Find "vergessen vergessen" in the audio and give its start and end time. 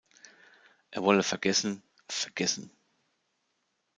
1.21-2.71